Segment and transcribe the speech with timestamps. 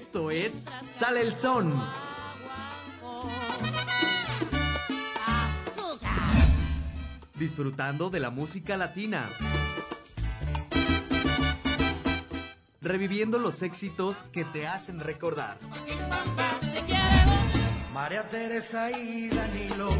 [0.00, 1.78] Esto es Sale el Son.
[7.34, 9.28] Disfrutando de la música latina.
[12.80, 15.58] Reviviendo los éxitos que te hacen recordar.
[17.92, 19.90] María Teresa y Danilo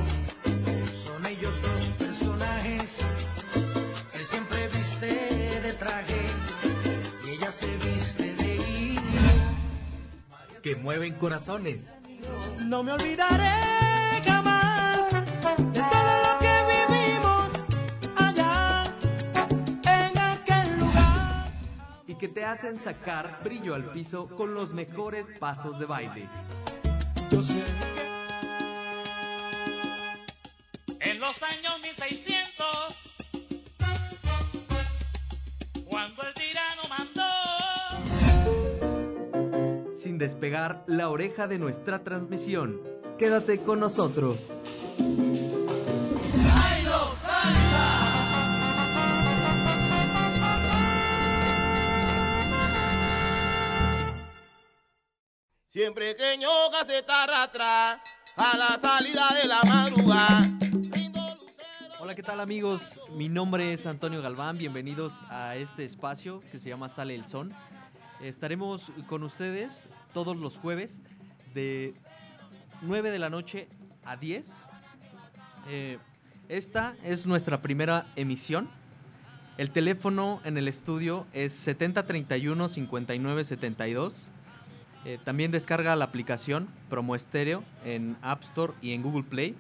[10.82, 11.92] mueven corazones.
[12.66, 17.50] No me olvidaré jamás de todo lo que vivimos
[18.16, 18.84] allá
[19.84, 21.52] en aquel lugar.
[22.06, 26.28] Y que te hacen sacar brillo al piso con los mejores pasos de baile.
[27.30, 27.62] Yo sé
[31.00, 32.29] En los años 1600,
[40.40, 42.80] despegar la oreja de nuestra transmisión.
[43.18, 44.56] Quédate con nosotros.
[55.68, 60.48] Siempre que ñoca se a la salida de la madrugada.
[62.00, 62.98] Hola, ¿qué tal amigos?
[63.14, 67.54] Mi nombre es Antonio Galván, bienvenidos a este espacio que se llama Sale el Son.
[68.22, 71.00] Estaremos con ustedes todos los jueves
[71.54, 71.94] de
[72.82, 73.66] 9 de la noche
[74.04, 74.52] a 10.
[75.68, 75.98] Eh,
[76.50, 78.68] esta es nuestra primera emisión.
[79.56, 84.22] El teléfono en el estudio es 7031 5972.
[85.06, 89.54] Eh, también descarga la aplicación Promo Estéreo en App Store y en Google Play.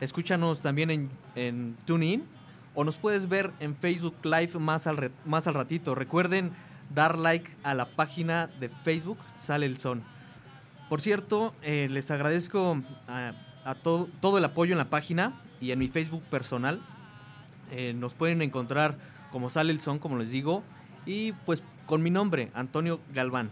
[0.00, 2.24] Escúchanos también en, en TuneIn
[2.74, 5.94] o nos puedes ver en Facebook Live más al, más al ratito.
[5.94, 6.52] Recuerden
[6.94, 10.02] dar like a la página de Facebook Sale el Son.
[10.88, 12.76] Por cierto, eh, les agradezco
[13.08, 13.32] a,
[13.82, 16.80] todo el apoyo en la página y en mi Facebook personal.
[17.70, 18.96] Eh, nos pueden encontrar
[19.30, 20.62] como Sale el Son, como les digo,
[21.06, 23.50] y pues con mi nombre, Antonio Galván.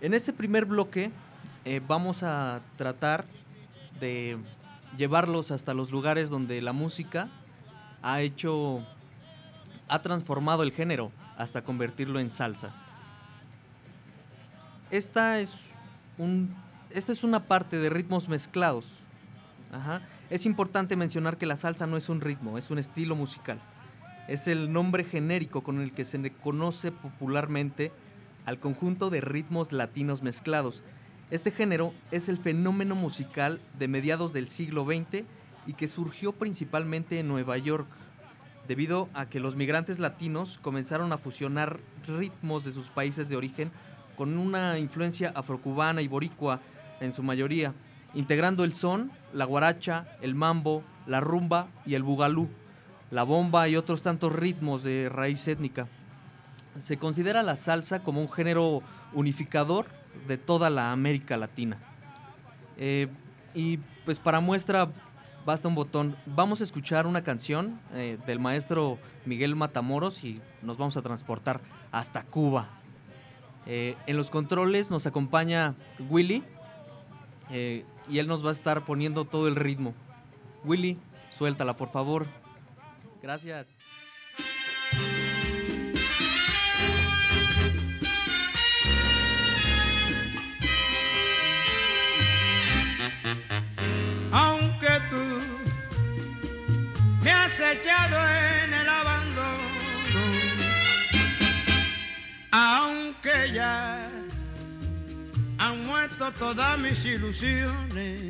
[0.00, 1.10] En este primer bloque
[1.64, 3.24] eh, vamos a tratar
[4.00, 4.36] de
[4.96, 7.28] llevarlos hasta los lugares donde la música
[8.02, 8.82] ha hecho,
[9.88, 12.74] ha transformado el género hasta convertirlo en salsa.
[14.90, 15.52] Esta es,
[17.22, 18.84] una parte de ritmos mezclados.
[20.30, 23.60] Es importante mencionar que la salsa no es un ritmo, es un estilo musical.
[24.28, 27.92] Es el nombre genérico con el que se conoce popularmente
[28.44, 30.82] al conjunto de ritmos latinos mezclados.
[31.30, 35.24] Este género es el fenómeno musical de mediados del siglo XX
[35.66, 37.88] y que surgió principalmente en Nueva York,
[38.66, 43.70] debido a que los migrantes latinos comenzaron a fusionar ritmos de sus países de origen
[44.16, 46.60] con una influencia afrocubana y boricua
[47.00, 47.74] en su mayoría,
[48.14, 52.48] integrando el son, la guaracha, el mambo, la rumba y el bugalú,
[53.10, 55.86] la bomba y otros tantos ritmos de raíz étnica.
[56.78, 59.86] Se considera la salsa como un género unificador
[60.26, 61.78] de toda la América Latina.
[62.78, 63.08] Eh,
[63.54, 64.90] y pues para muestra
[65.46, 66.16] basta un botón.
[66.26, 71.60] Vamos a escuchar una canción eh, del maestro Miguel Matamoros y nos vamos a transportar
[71.92, 72.68] hasta Cuba.
[73.64, 75.74] Eh, en los controles nos acompaña
[76.10, 76.42] Willy
[77.50, 79.94] eh, y él nos va a estar poniendo todo el ritmo.
[80.64, 80.98] Willy,
[81.30, 82.26] suéltala por favor.
[83.22, 83.68] Gracias.
[103.56, 104.10] Ya
[105.56, 108.22] han muerto todas mis ilusiones,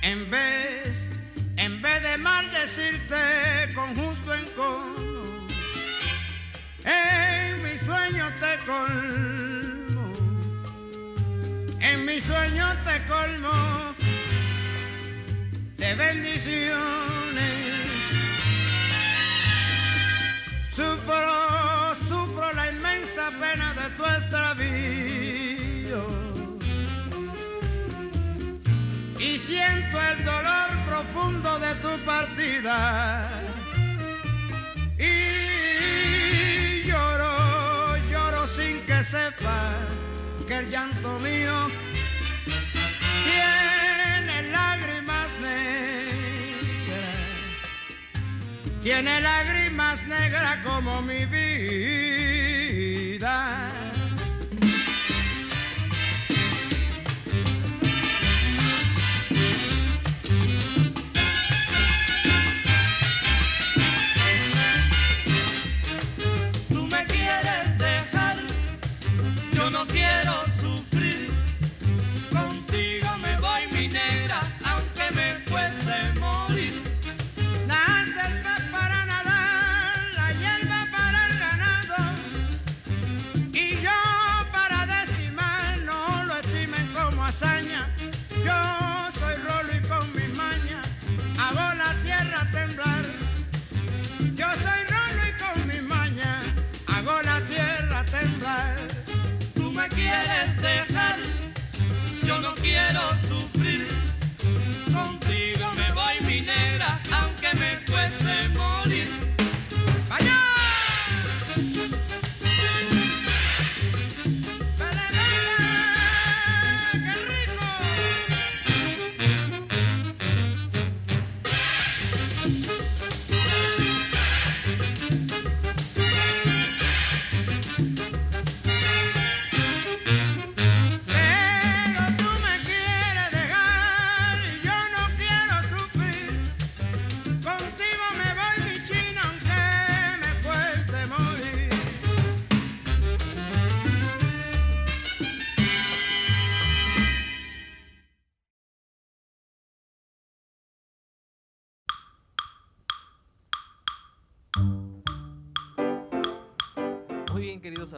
[0.00, 1.06] en vez,
[1.56, 3.22] en vez de maldecirte
[3.74, 5.46] con justo encono,
[6.84, 9.54] en mi sueño te colmo
[11.80, 13.94] en mi sueño te colmo
[15.76, 16.94] de bendiciones.
[20.70, 21.43] Sufro,
[30.94, 33.28] profundo de tu partida.
[34.98, 39.72] Y lloro, lloro sin que sepa
[40.46, 41.68] que el llanto mío
[43.28, 47.16] tiene lágrimas negras,
[48.84, 52.14] tiene lágrimas negras como mi vida.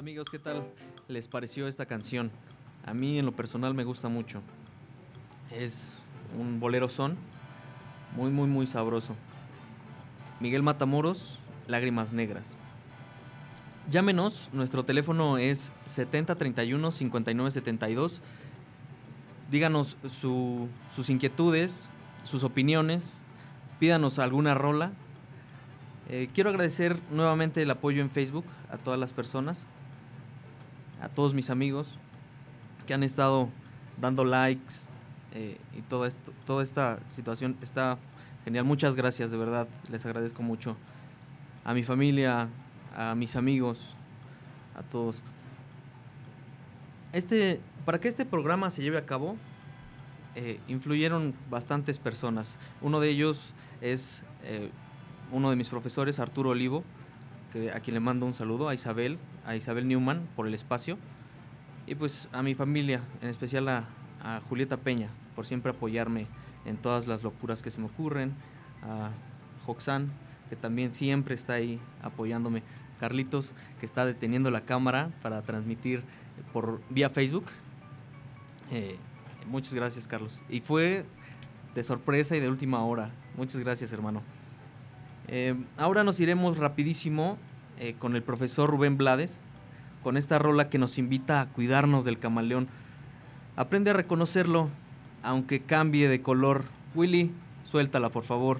[0.06, 0.62] Amigos, ¿qué tal
[1.08, 2.30] les pareció esta canción?
[2.84, 4.40] A mí en lo personal me gusta mucho.
[5.50, 5.98] Es
[6.38, 7.16] un bolero son,
[8.14, 9.16] muy, muy, muy sabroso.
[10.38, 12.56] Miguel Matamoros, Lágrimas Negras.
[13.90, 18.20] Llámenos, nuestro teléfono es 7031-5972.
[19.50, 21.90] Díganos su- sus inquietudes,
[22.22, 23.14] sus opiniones,
[23.80, 24.92] pídanos alguna rola.
[26.08, 29.66] Eh, quiero agradecer nuevamente el apoyo en Facebook a todas las personas,
[31.00, 31.98] a todos mis amigos
[32.86, 33.48] que han estado
[34.00, 34.74] dando likes
[35.34, 36.08] eh, y toda,
[36.46, 37.98] toda esta situación está
[38.44, 38.64] genial.
[38.64, 40.76] Muchas gracias, de verdad, les agradezco mucho.
[41.64, 42.48] A mi familia,
[42.96, 43.80] a mis amigos,
[44.74, 45.20] a todos.
[47.12, 49.36] Este, para que este programa se lleve a cabo,
[50.36, 52.56] eh, influyeron bastantes personas.
[52.82, 54.70] Uno de ellos es eh,
[55.32, 56.84] uno de mis profesores, Arturo Olivo,
[57.74, 60.98] a quien le mando un saludo, a Isabel, a Isabel Newman por el espacio,
[61.86, 63.84] y pues a mi familia, en especial a,
[64.22, 66.26] a Julieta Peña, por siempre apoyarme
[66.64, 68.34] en todas las locuras que se me ocurren,
[68.82, 69.10] a
[69.64, 70.10] Joxan,
[70.48, 72.62] que también siempre está ahí apoyándome,
[73.00, 76.02] Carlitos, que está deteniendo la cámara para transmitir
[76.52, 77.44] por vía Facebook.
[78.70, 78.96] Eh,
[79.48, 80.40] muchas gracias, Carlos.
[80.48, 81.04] Y fue
[81.74, 83.10] de sorpresa y de última hora.
[83.36, 84.22] Muchas gracias, hermano.
[85.28, 87.36] Eh, ahora nos iremos rapidísimo
[87.78, 89.40] eh, con el profesor Rubén Blades,
[90.02, 92.68] con esta rola que nos invita a cuidarnos del camaleón.
[93.56, 94.68] Aprende a reconocerlo,
[95.22, 96.64] aunque cambie de color.
[96.94, 97.32] Willy,
[97.64, 98.58] suéltala, por favor.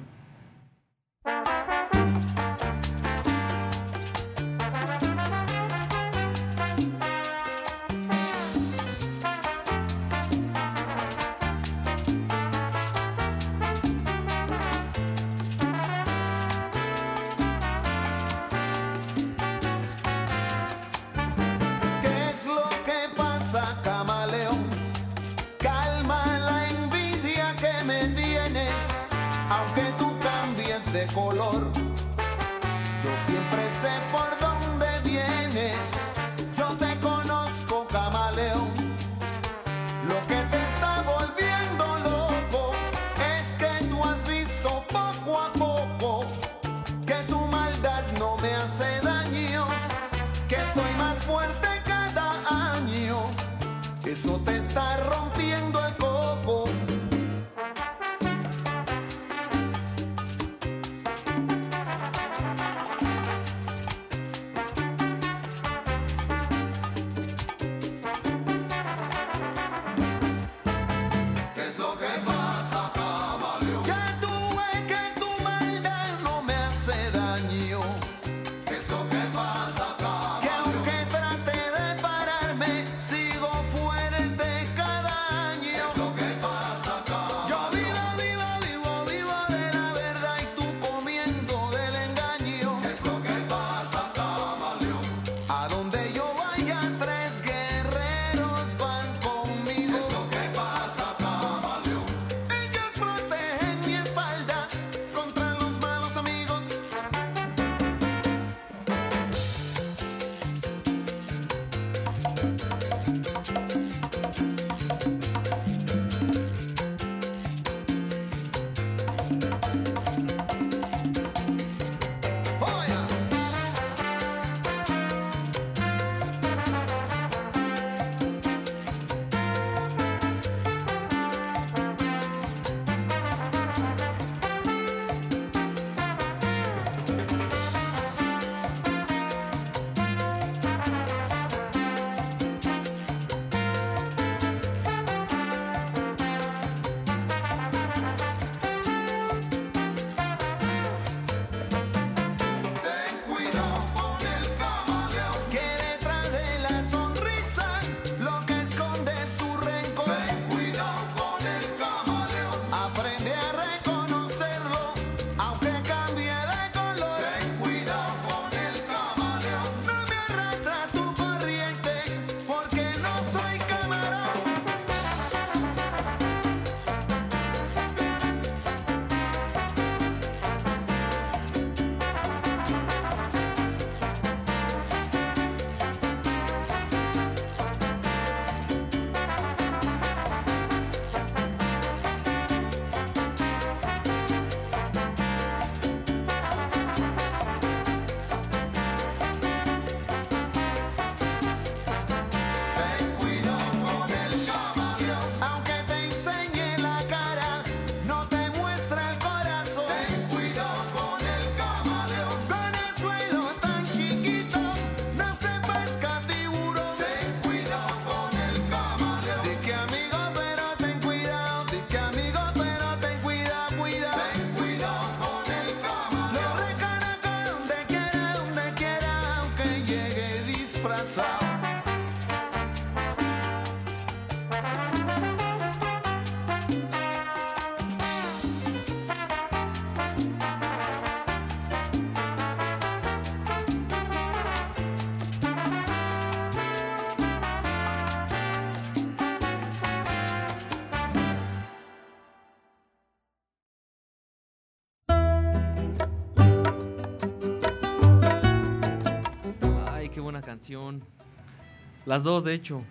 [262.07, 262.85] Las dos, de hecho.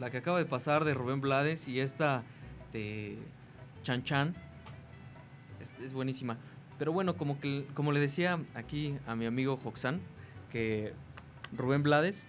[0.00, 2.22] La que acaba de pasar de Rubén Blades y esta
[2.72, 3.18] de
[3.82, 4.34] Chan Chan.
[5.82, 6.38] Es, buenísima.
[6.78, 10.00] Pero bueno, como, que, como le decía aquí a mi amigo Joxan,
[10.50, 10.94] que
[11.52, 12.26] Rubén Blades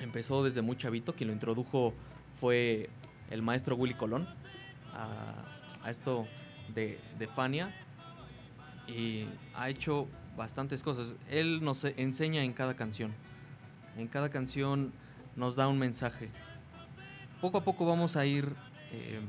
[0.00, 1.14] empezó desde muy chavito.
[1.14, 1.94] Quien lo introdujo
[2.40, 2.90] fue
[3.30, 4.26] el maestro Willy Colón
[4.92, 6.26] a, a esto
[6.74, 7.72] de, de Fania.
[8.88, 11.14] Y ha hecho bastantes cosas.
[11.30, 13.12] Él nos enseña en cada canción.
[13.96, 14.92] En cada canción
[15.36, 16.30] nos da un mensaje.
[17.40, 18.54] Poco a poco vamos a ir
[18.92, 19.20] eh,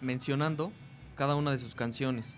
[0.00, 0.72] mencionando
[1.14, 2.34] cada una de sus canciones.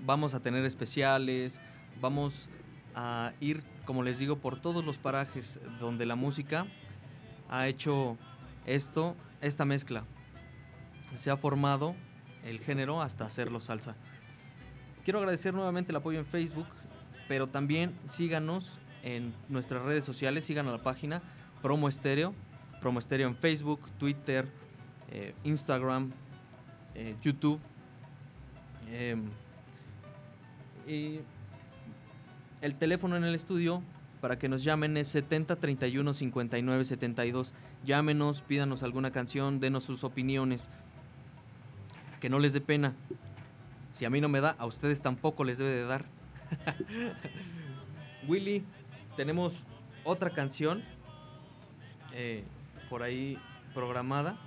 [0.00, 1.60] Vamos a tener especiales,
[2.00, 2.48] vamos
[2.94, 6.66] a ir, como les digo, por todos los parajes donde la música
[7.48, 8.16] ha hecho
[8.66, 10.04] esto, esta mezcla.
[11.14, 11.94] Se ha formado
[12.44, 13.94] el género hasta hacerlo salsa.
[15.04, 16.66] Quiero agradecer nuevamente el apoyo en Facebook,
[17.28, 21.22] pero también síganos en nuestras redes sociales, sigan a la página
[21.62, 22.34] Promo Estéreo,
[22.80, 24.48] Promo Estéreo en Facebook, Twitter,
[25.10, 26.12] eh, Instagram,
[26.94, 27.60] eh, YouTube.
[28.90, 29.24] em,
[30.86, 31.20] y
[32.62, 33.82] el teléfono en el estudio
[34.20, 37.54] para que nos llamen es 70 31 59 72.
[37.84, 40.68] Llámenos, pídanos alguna canción, denos sus opiniones.
[42.20, 42.94] Que no les dé pena.
[43.92, 46.06] Si a mí no me da, a ustedes tampoco les debe de dar.
[48.28, 48.64] Willy,
[49.18, 49.64] tenemos
[50.04, 50.84] otra canción
[52.14, 52.44] eh,
[52.88, 53.36] por ahí
[53.74, 54.38] programada.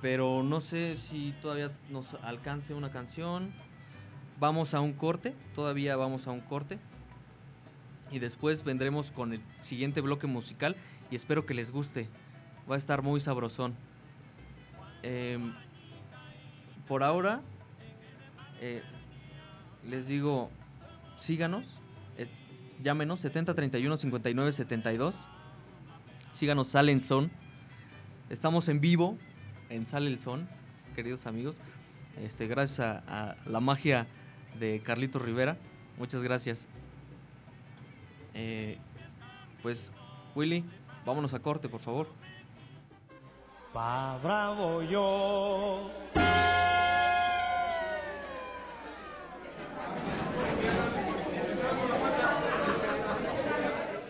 [0.00, 3.52] Pero no sé si todavía nos alcance una canción.
[4.40, 6.78] Vamos a un corte, todavía vamos a un corte.
[8.10, 10.74] Y después vendremos con el siguiente bloque musical
[11.10, 12.08] y espero que les guste.
[12.68, 13.74] Va a estar muy sabrosón.
[15.02, 15.52] Em,
[16.88, 17.42] por ahora,
[18.62, 18.82] eh,
[19.84, 20.50] les digo,
[21.18, 21.81] síganos,
[22.82, 25.28] llámenos 70 31 59 72.
[26.32, 27.30] Síganos Sale en Son.
[28.30, 29.18] Estamos en vivo
[29.68, 30.48] en Sale el Son,
[30.94, 31.60] queridos amigos.
[32.22, 34.06] Este, gracias a, a la magia
[34.58, 35.56] de Carlito Rivera.
[35.98, 36.66] Muchas gracias.
[38.34, 38.78] Eh,
[39.62, 39.90] pues,
[40.34, 40.64] Willy,
[41.04, 42.08] vámonos a corte, por favor.
[43.72, 45.90] Pa' bravo yo.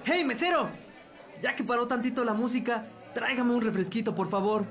[0.05, 0.71] ¡Hey, mesero!
[1.43, 4.65] Ya que paró tantito la música, tráigame un refresquito, por favor.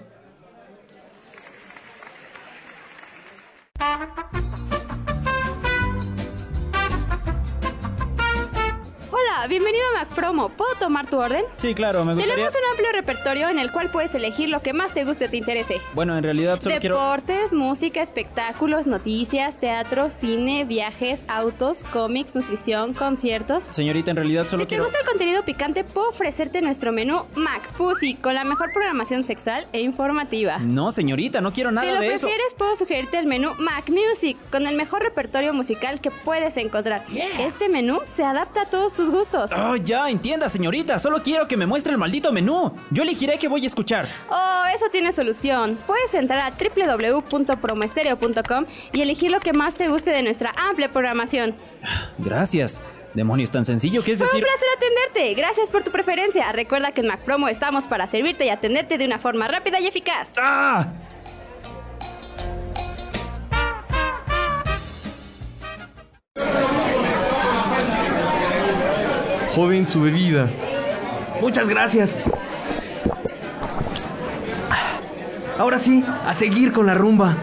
[9.71, 10.49] Bienvenido a Mac Promo.
[10.49, 11.43] ¿Puedo tomar tu orden?
[11.55, 12.35] Sí, claro, me gustaría...
[12.35, 15.29] Tenemos un amplio repertorio en el cual puedes elegir lo que más te guste o
[15.29, 15.81] te interese.
[15.93, 16.95] Bueno, en realidad solo quiero...
[16.95, 23.63] Deportes, música, espectáculos, noticias, teatro, cine, viajes, autos, cómics, nutrición, conciertos.
[23.63, 24.83] Señorita, en realidad solo Si te quiero...
[24.83, 29.67] gusta el contenido picante, puedo ofrecerte nuestro menú Mac Pussy con la mejor programación sexual
[29.71, 30.57] e informativa.
[30.59, 32.27] No, señorita, no quiero Si nada lo de eso.
[32.27, 37.05] prefieres, puedo sugerirte el menú Mac Music con el mejor repertorio musical que puedes encontrar.
[37.39, 39.51] Este menú se adapta a todos tus gustos.
[39.63, 40.97] Oh, ya, entienda, señorita.
[40.97, 42.73] Solo quiero que me muestre el maldito menú.
[42.89, 44.07] Yo elegiré qué voy a escuchar.
[44.29, 45.77] Oh, eso tiene solución.
[45.85, 51.53] Puedes entrar a www.promoestereo.com y elegir lo que más te guste de nuestra amplia programación.
[52.17, 52.81] Gracias.
[53.13, 55.35] Demonios, tan sencillo que es Fue un placer atenderte.
[55.35, 56.51] Gracias por tu preferencia.
[56.51, 59.85] Recuerda que en Mac Promo estamos para servirte y atenderte de una forma rápida y
[59.87, 60.29] eficaz.
[60.37, 60.87] ¡Ah!
[69.55, 70.49] Joven, su bebida.
[71.41, 72.15] Muchas gracias.
[75.57, 77.35] Ahora sí, a seguir con la rumba.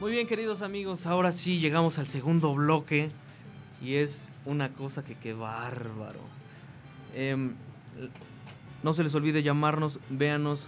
[0.00, 3.10] Muy bien, queridos amigos, ahora sí llegamos al segundo bloque
[3.80, 6.18] y es una cosa que qué bárbaro.
[7.14, 7.54] Em,
[8.82, 10.66] no se les olvide llamarnos, véanos.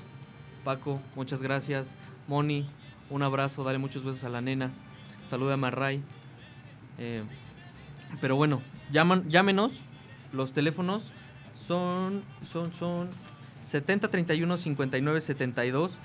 [0.64, 1.94] Paco, muchas gracias.
[2.28, 2.66] Moni,
[3.10, 4.70] un abrazo, dale muchos besos a la nena.
[5.28, 6.00] Saluda a Marray.
[6.98, 7.22] Eh,
[8.20, 9.80] pero bueno, llaman, llámenos
[10.32, 11.12] los teléfonos
[11.66, 12.22] Son,
[12.52, 13.08] son, son
[13.62, 15.98] 70 31 59 72.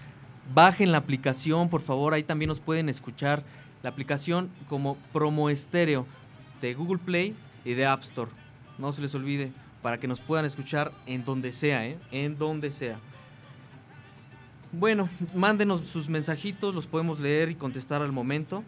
[0.53, 2.13] Bajen la aplicación, por favor.
[2.13, 3.43] Ahí también nos pueden escuchar
[3.83, 6.05] la aplicación como Promo Estéreo
[6.61, 8.31] de Google Play y de App Store.
[8.77, 11.97] No se les olvide para que nos puedan escuchar en donde sea, ¿eh?
[12.11, 12.97] En donde sea.
[14.71, 18.63] Bueno, mándenos sus mensajitos, los podemos leer y contestar al momento.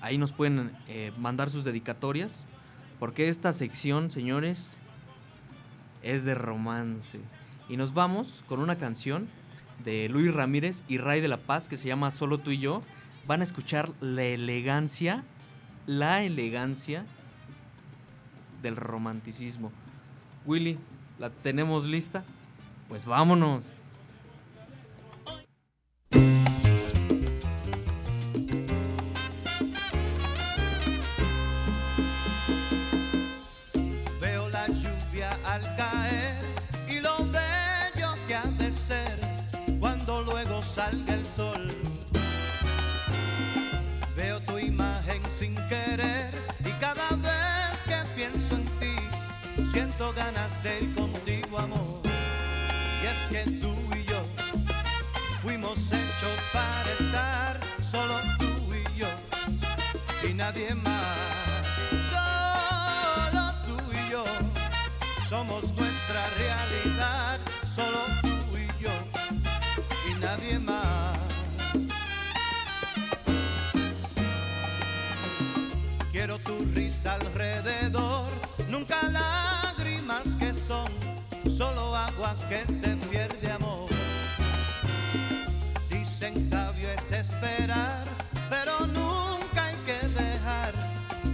[0.00, 2.44] Ahí nos pueden eh, mandar sus dedicatorias.
[2.98, 4.76] Porque esta sección, señores,
[6.02, 7.20] es de romance.
[7.68, 9.28] Y nos vamos con una canción
[9.84, 12.82] de Luis Ramírez y Ray de la Paz que se llama Solo tú y yo.
[13.26, 15.24] Van a escuchar la elegancia,
[15.86, 17.04] la elegancia
[18.64, 19.70] del romanticismo.
[20.46, 20.78] Willy,
[21.20, 22.24] ¿la tenemos lista?
[22.88, 23.76] Pues vámonos.
[50.54, 52.00] Siento ganas de ir contigo, amor.
[53.02, 54.22] Y es que tú y yo
[55.42, 59.08] fuimos hechos para estar solo tú y yo
[60.28, 61.16] y nadie más.
[62.10, 64.24] Solo tú y yo
[65.28, 67.40] somos nuestra realidad,
[67.74, 68.92] solo tú y yo
[70.10, 71.18] y nadie más.
[76.10, 78.30] Quiero tu risa alrededor,
[78.68, 79.08] nunca
[80.38, 80.88] que son,
[81.56, 83.88] solo agua que se pierde amor.
[85.90, 88.06] Dicen sabio es esperar,
[88.48, 90.72] pero nunca hay que dejar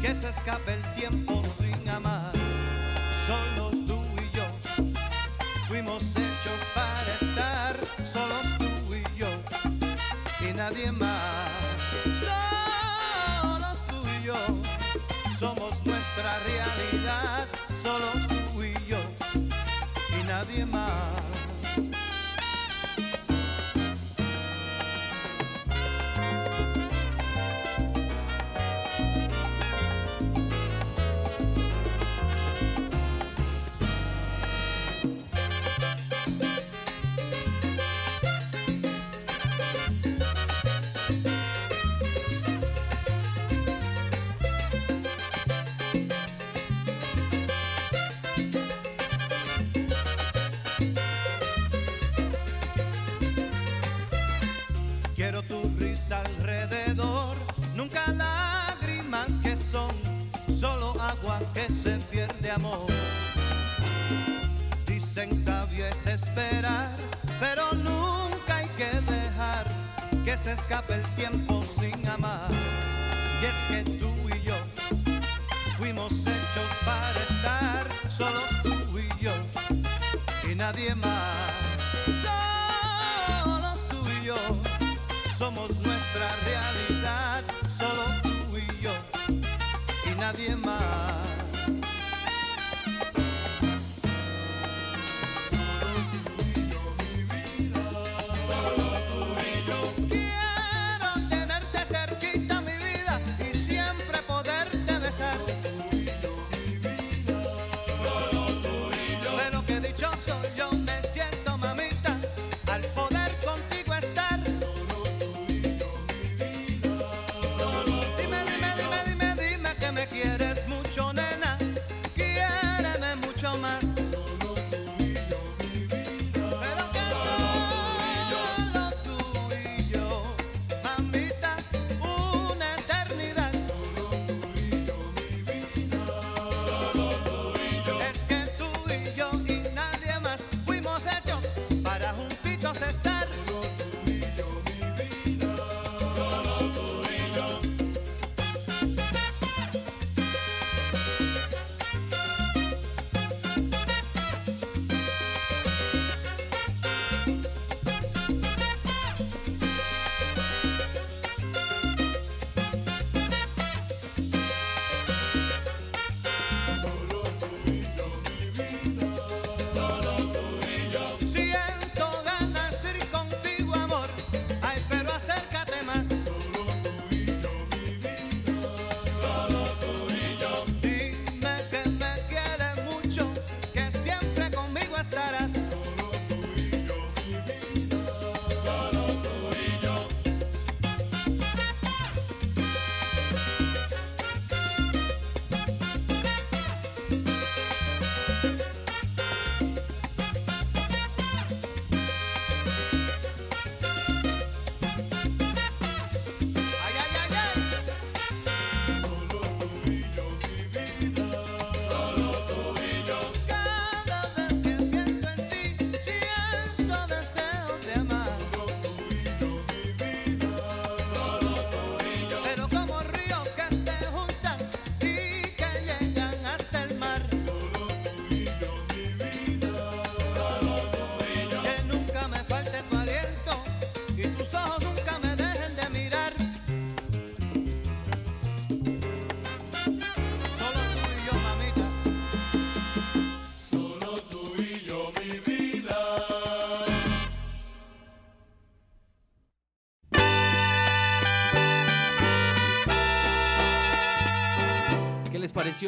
[0.03, 2.33] que se escape el tiempo sin amar.
[3.27, 4.47] Solo tú y yo
[5.69, 9.29] fuimos hechos para estar, solos tú y yo
[10.49, 11.40] y nadie más.
[61.67, 62.87] Que se pierde amor.
[64.87, 66.97] Dicen sabio es esperar,
[67.39, 69.67] pero nunca hay que dejar
[70.25, 72.51] que se escape el tiempo sin amar.
[73.41, 74.55] Y es que tú y yo
[75.79, 79.33] fuimos hechos para estar, solos tú y yo
[80.51, 81.70] y nadie más.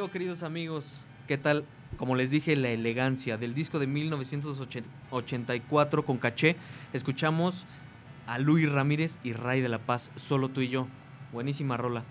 [0.01, 1.05] Queridos amigos?
[1.29, 1.67] ¿Qué tal?
[1.99, 6.57] Como les dije, la elegancia del disco de 1984 con caché.
[6.95, 7.67] Escuchamos
[8.27, 10.87] a Luis Ramírez y Ray de la Paz, solo tú y yo.
[11.31, 12.05] Buenísima rola.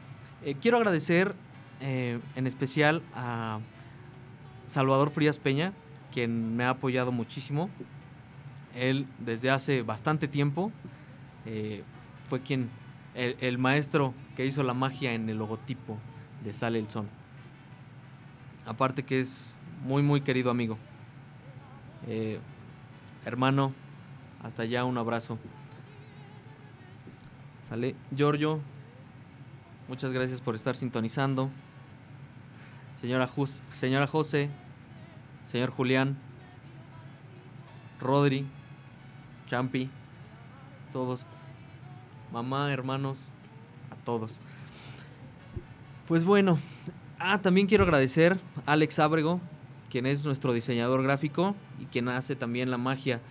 [0.43, 1.33] Eh, quiero agradecer
[1.79, 3.61] eh, en especial a
[4.67, 5.73] Salvador Frías Peña,
[6.13, 7.71] quien me ha apoyado muchísimo.
[8.75, 10.71] Él desde hace bastante tiempo
[11.47, 11.81] eh,
[12.29, 12.69] fue quien,
[13.15, 15.97] el, el maestro que hizo la magia en el logotipo
[16.43, 17.20] de Sale el Son.
[18.71, 19.53] Aparte que es
[19.83, 20.77] muy, muy querido amigo.
[22.07, 22.39] Eh,
[23.25, 23.73] hermano,
[24.41, 25.37] hasta allá un abrazo.
[27.67, 28.61] Sale, Giorgio,
[29.89, 31.49] muchas gracias por estar sintonizando.
[32.95, 33.29] Señora,
[33.73, 34.49] señora José,
[35.47, 36.17] señor Julián,
[37.99, 38.47] Rodri,
[39.47, 39.89] Champi,
[40.93, 41.25] todos.
[42.31, 43.19] Mamá, hermanos,
[43.91, 44.39] a todos.
[46.07, 46.57] Pues bueno,
[47.21, 49.39] ah, también quiero agradecer a Alex Ábrego,
[49.89, 53.21] quien es nuestro diseñador gráfico y quien hace también la magia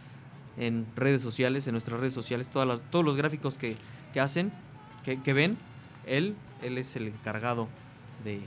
[0.57, 3.76] en redes sociales, en nuestras redes sociales, todas todos los gráficos que,
[4.12, 4.53] que hacen,
[5.05, 5.57] que, que ven,
[6.07, 7.68] él, él es el encargado
[8.24, 8.40] de,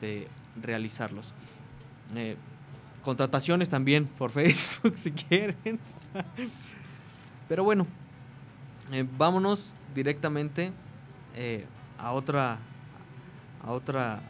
[0.00, 0.28] de
[0.60, 1.32] realizarlos.
[2.14, 2.36] Eh,
[3.02, 5.78] contrataciones también por Facebook si quieren.
[7.48, 7.86] Pero bueno,
[8.92, 10.72] eh, vámonos directamente
[11.36, 11.66] eh,
[11.98, 12.58] a otra
[13.62, 14.20] a otra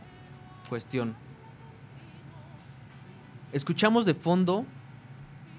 [0.68, 1.14] cuestión.
[3.52, 4.64] Escuchamos de fondo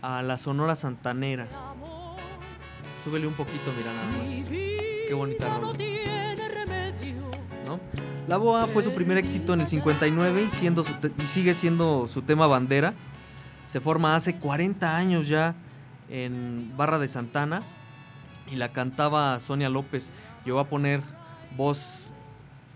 [0.02, 1.48] a la Sonora Santanera.
[3.04, 4.50] Súbele un poquito, mira nada más.
[4.50, 5.78] Qué bonita rola.
[7.66, 7.80] ¿no?
[8.28, 12.08] La Boa fue su primer éxito en el 59 y, siendo su y sigue siendo
[12.08, 12.94] su tema bandera.
[13.66, 15.56] Se forma hace 40 años ya
[16.10, 17.62] en Barra de Santana
[18.52, 20.12] y la cantaba Sonia López.
[20.44, 21.02] Llegó a poner
[21.56, 22.12] voz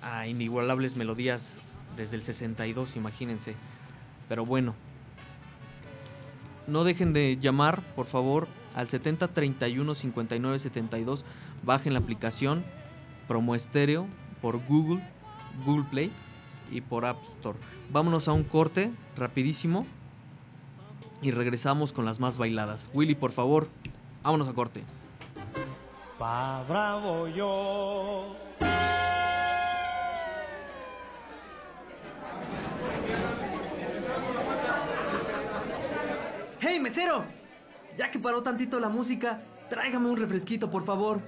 [0.02, 1.58] a inigualables melodías
[2.00, 3.56] desde el 62, imagínense.
[4.30, 4.74] Pero bueno,
[6.66, 11.26] no dejen de llamar, por favor, al 70 31 59 72.
[11.64, 12.64] Bajen la aplicación
[13.28, 14.08] Promo Estéreo
[14.42, 15.04] por Google,
[15.66, 16.12] Google Play
[16.72, 17.60] y por App Store.
[17.92, 19.86] Vámonos a un corte rapidísimo
[21.22, 22.88] y regresamos con las más bailadas.
[22.94, 23.68] Willy, por favor,
[24.24, 24.84] vámonos a corte.
[26.18, 28.36] Pa' bravo yo.
[36.90, 37.24] Mesero!
[37.98, 41.22] Ya que paró tantito la música, tráigame un refresquito, por favor.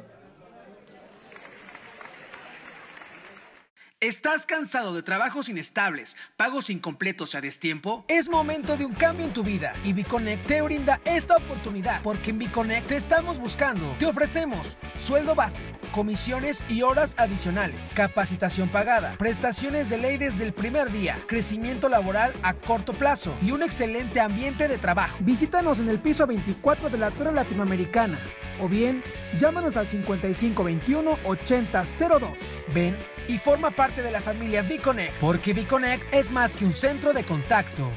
[4.03, 8.03] ¿Estás cansado de trabajos inestables, pagos incompletos a destiempo?
[8.07, 12.31] Es momento de un cambio en tu vida y Biconnect te brinda esta oportunidad porque
[12.31, 13.95] en Biconnect te estamos buscando.
[13.99, 15.61] Te ofrecemos sueldo base,
[15.91, 22.33] comisiones y horas adicionales, capacitación pagada, prestaciones de ley desde el primer día, crecimiento laboral
[22.41, 25.15] a corto plazo y un excelente ambiente de trabajo.
[25.19, 28.17] Visítanos en el piso 24 de la Torre Latinoamericana
[28.59, 29.03] o bien
[29.39, 32.31] llámanos al 5521 8002.
[32.73, 37.13] Ven y forma parte de la familia Biconnect, porque Biconnect es más que un centro
[37.13, 37.89] de contacto.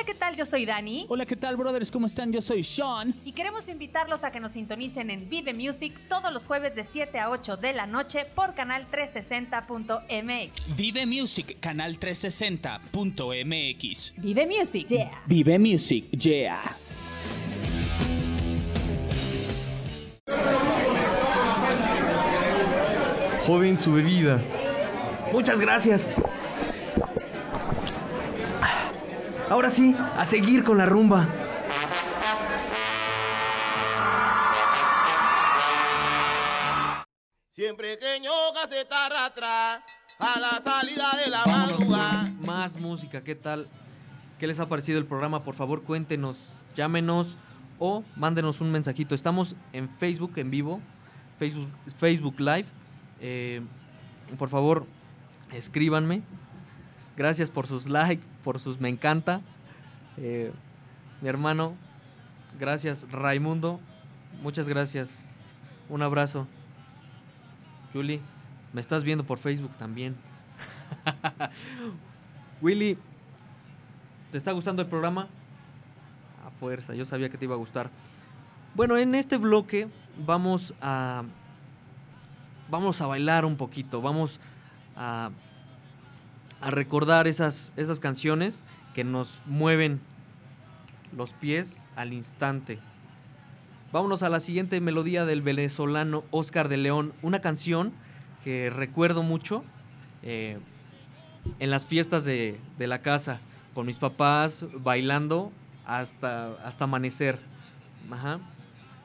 [0.00, 0.34] Hola, ¿qué tal?
[0.34, 1.04] Yo soy Dani.
[1.10, 1.90] Hola, ¿qué tal, brothers?
[1.90, 2.32] ¿Cómo están?
[2.32, 3.12] Yo soy Sean.
[3.22, 7.18] Y queremos invitarlos a que nos sintonicen en Vive Music todos los jueves de 7
[7.18, 10.74] a 8 de la noche por canal 360.mx.
[10.74, 14.14] Vive Music, canal 360.mx.
[14.16, 15.22] Vive Music, yeah.
[15.26, 16.78] Vive Music, yeah.
[23.46, 24.40] Joven, su bebida.
[25.30, 26.08] Muchas gracias.
[29.50, 31.26] Ahora sí, a seguir con la rumba.
[37.50, 39.84] Siempre que ñoca se está arrastra
[40.20, 42.30] a la salida de la madrugada.
[42.46, 43.24] más música.
[43.24, 43.68] ¿Qué tal?
[44.38, 45.42] ¿Qué les ha parecido el programa?
[45.42, 46.38] Por favor, cuéntenos,
[46.76, 47.36] llámenos
[47.80, 49.16] o mándenos un mensajito.
[49.16, 50.80] Estamos en Facebook en vivo,
[51.40, 52.66] Facebook, Facebook Live.
[53.20, 53.62] Eh,
[54.38, 54.86] por favor,
[55.52, 56.22] escríbanme.
[57.16, 59.40] Gracias por sus likes, por sus me encanta.
[60.16, 60.52] Eh,
[61.20, 61.74] mi hermano,
[62.58, 63.06] gracias.
[63.10, 63.80] Raimundo,
[64.42, 65.24] muchas gracias.
[65.88, 66.46] Un abrazo.
[67.92, 68.20] Julie,
[68.72, 70.16] me estás viendo por Facebook también.
[72.60, 72.98] Willy,
[74.30, 75.28] ¿te está gustando el programa?
[76.46, 77.90] A fuerza, yo sabía que te iba a gustar.
[78.74, 79.88] Bueno, en este bloque
[80.24, 81.24] vamos a
[82.70, 84.38] vamos a bailar un poquito, vamos
[84.96, 85.30] a,
[86.60, 88.62] a recordar esas, esas canciones
[88.94, 90.00] que nos mueven
[91.16, 92.78] los pies al instante.
[93.92, 97.92] Vámonos a la siguiente melodía del venezolano Oscar de León, una canción
[98.44, 99.64] que recuerdo mucho
[100.22, 100.58] eh,
[101.58, 103.40] en las fiestas de, de la casa,
[103.74, 105.50] con mis papás bailando
[105.86, 107.38] hasta, hasta amanecer.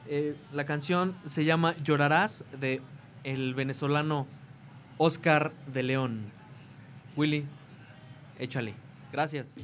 [0.08, 2.80] Eh, la canción se llama Llorarás de
[3.24, 4.26] el venezolano
[4.98, 6.32] Oscar de León.
[7.16, 7.44] Willy,
[8.38, 8.74] échale.
[9.12, 9.54] Gracias.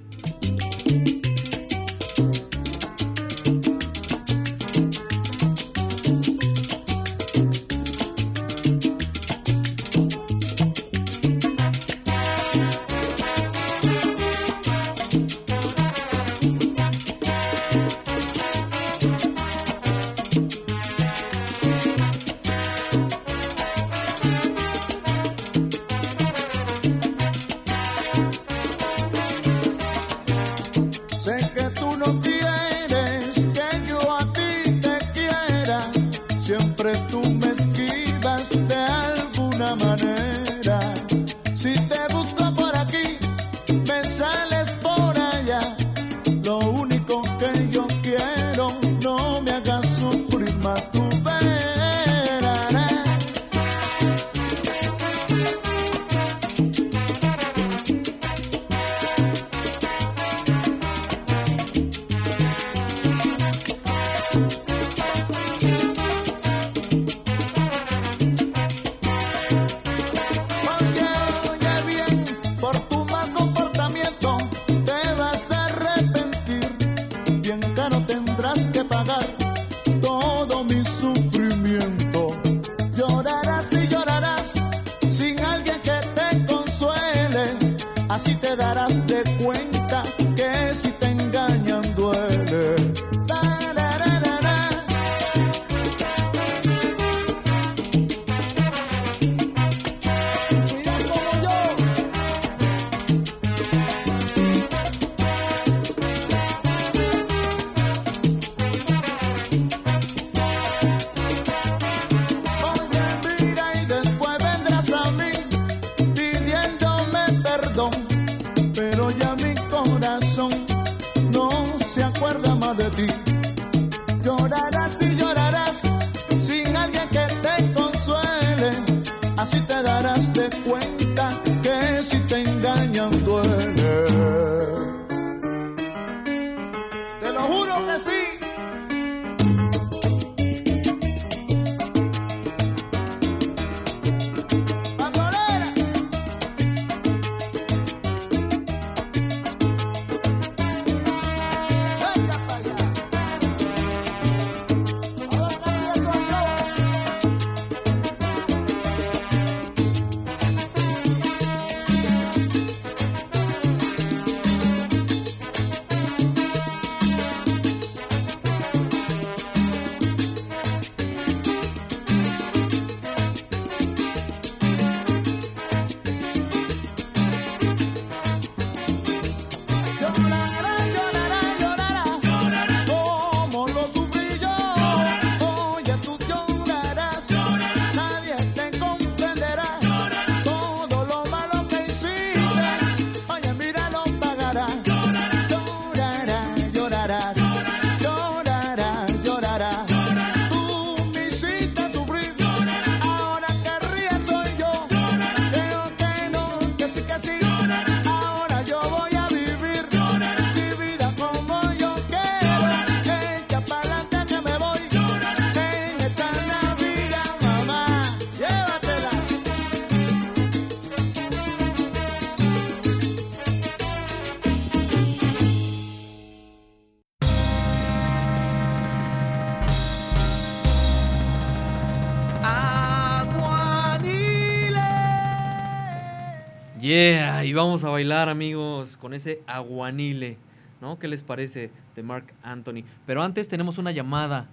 [237.52, 240.38] Y vamos a bailar, amigos, con ese aguanile,
[240.80, 240.98] ¿no?
[240.98, 242.82] ¿Qué les parece de Mark Anthony?
[243.04, 244.46] Pero antes tenemos una llamada.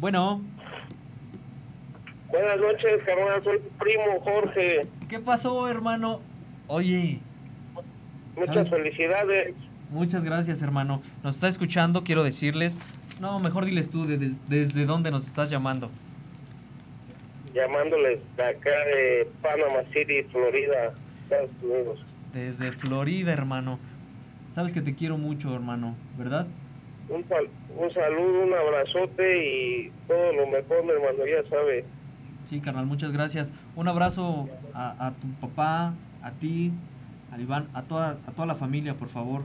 [0.00, 0.42] Bueno,
[2.26, 3.42] Buenas noches, carnal.
[3.44, 4.88] Soy tu primo Jorge.
[5.08, 6.20] ¿qué pasó, hermano?
[6.66, 7.20] Oye,
[8.34, 8.70] Muchas ¿Sabes?
[8.70, 9.54] felicidades.
[9.90, 11.00] muchas gracias, hermano.
[11.22, 12.80] Nos está escuchando, quiero decirles.
[13.20, 15.88] No, mejor diles tú de- de- desde dónde nos estás llamando.
[17.54, 20.94] Llamándoles de acá de Panama City, Florida,
[21.28, 21.98] Estados Unidos.
[22.32, 23.78] Desde Florida, hermano.
[24.50, 26.46] Sabes que te quiero mucho, hermano, ¿verdad?
[27.08, 31.84] Un, sal- un saludo, un abrazote y todo lo mejor, mi hermano, ya sabe.
[32.46, 33.52] Sí, carnal, muchas gracias.
[33.76, 36.72] Un abrazo a, a tu papá, a ti,
[37.30, 39.42] al Iván, a toda, a toda la familia, por favor.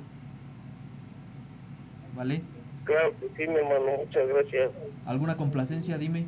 [2.16, 2.42] ¿Vale?
[2.86, 4.72] Claro que sí, mi hermano, muchas gracias.
[5.06, 5.98] ¿Alguna complacencia?
[5.98, 6.26] Dime.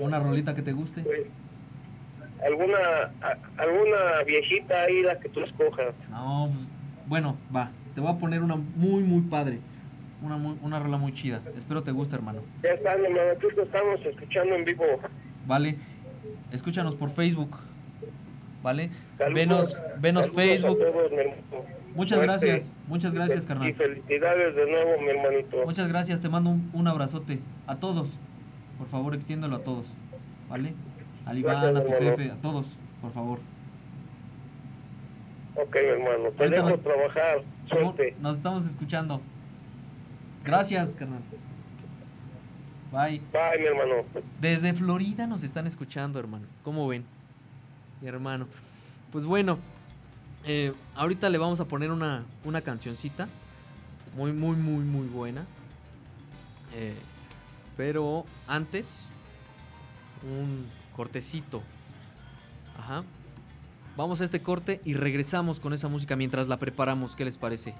[0.00, 1.04] ¿Una rolita que te guste?
[2.44, 2.76] ¿Alguna,
[3.22, 5.94] a- alguna viejita ahí, la que tú escojas?
[6.10, 6.70] No, pues,
[7.06, 7.70] bueno, va.
[7.94, 9.58] Te voy a poner una muy, muy padre.
[10.22, 11.40] Una, muy- una rola muy chida.
[11.56, 12.40] Espero te guste, hermano.
[12.62, 14.84] Ya está, hermano, aquí te estamos escuchando en vivo.
[15.46, 15.76] ¿Vale?
[16.52, 17.56] Escúchanos por Facebook.
[18.62, 18.90] ¿Vale?
[19.18, 20.78] Saludos, Venos, venos Facebook.
[20.78, 21.12] todos.
[21.94, 22.70] Muchas gracias.
[22.88, 23.74] Muchas gracias, y carnal.
[23.74, 25.64] felicidades de nuevo, mi hermanito.
[25.64, 28.10] Muchas gracias, te mando un, un abrazote a todos.
[28.78, 29.90] Por favor, extiéndelo a todos,
[30.50, 30.74] ¿vale?
[31.26, 32.16] Al Iván, Gracias, a tu hermano.
[32.16, 32.66] jefe, a todos,
[33.02, 33.38] por favor.
[35.56, 37.42] Ok, mi hermano, te Ahorita dejo trabajar.
[37.68, 38.16] Suerte.
[38.20, 39.20] Nos estamos escuchando.
[40.44, 41.20] Gracias, carnal.
[42.92, 43.20] Bye.
[43.32, 44.04] Bye, mi hermano.
[44.40, 46.46] Desde Florida nos están escuchando, hermano.
[46.62, 47.04] ¿Cómo ven?
[48.00, 48.46] Mi hermano.
[49.10, 49.58] Pues bueno,
[50.44, 53.26] eh, ahorita le vamos a poner una, una cancioncita.
[54.16, 55.44] Muy, muy, muy, muy buena.
[56.74, 56.94] Eh,
[57.76, 59.04] pero antes,
[60.22, 60.66] un
[60.96, 61.62] cortecito.
[62.78, 63.04] Ajá.
[63.96, 67.14] Vamos a este corte y regresamos con esa música mientras la preparamos.
[67.14, 67.74] ¿Qué les parece?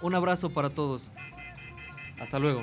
[0.00, 1.08] Un abrazo para todos.
[2.20, 2.62] Hasta luego.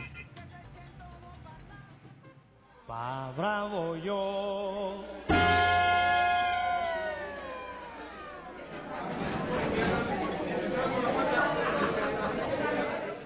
[2.88, 5.04] Pa bravo yo.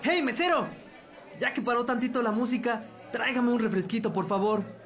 [0.03, 0.67] ¡Hey, mesero!
[1.39, 4.80] Ya que paró tantito la música, tráigame un refresquito, por favor.